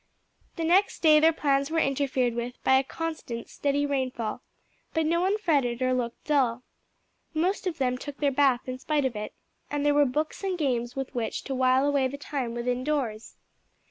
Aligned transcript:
The 0.55 0.63
next 0.63 1.03
day 1.03 1.19
their 1.19 1.31
plans 1.31 1.69
were 1.69 1.77
interfered 1.77 2.33
with 2.33 2.55
by 2.63 2.77
a 2.79 2.83
constant, 2.83 3.47
steady 3.49 3.85
rainfall, 3.85 4.41
but 4.95 5.05
no 5.05 5.21
one 5.21 5.37
fretted 5.37 5.79
or 5.83 5.93
looked 5.93 6.25
dull. 6.25 6.63
Most 7.35 7.67
of 7.67 7.77
them 7.77 7.99
took 7.99 8.17
their 8.17 8.31
bath 8.31 8.61
in 8.67 8.79
spite 8.79 9.05
of 9.05 9.15
it, 9.15 9.31
and 9.69 9.85
there 9.85 9.93
were 9.93 10.05
books 10.05 10.43
and 10.43 10.57
games 10.57 10.95
with 10.95 11.13
which 11.13 11.43
to 11.43 11.53
while 11.53 11.85
away 11.85 12.07
the 12.07 12.17
time 12.17 12.55
within 12.55 12.83
doors. 12.83 13.35